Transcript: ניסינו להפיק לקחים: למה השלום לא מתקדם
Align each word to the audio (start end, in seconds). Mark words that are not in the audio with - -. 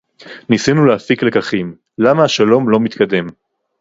ניסינו 0.49 0.85
להפיק 0.85 1.23
לקחים: 1.23 1.75
למה 1.97 2.23
השלום 2.23 2.69
לא 2.69 2.79
מתקדם 2.79 3.27